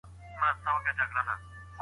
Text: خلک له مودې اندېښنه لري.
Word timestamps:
خلک 0.39 0.57
له 0.65 0.69
مودې 0.73 0.89
اندېښنه 0.91 1.21
لري. 1.27 1.43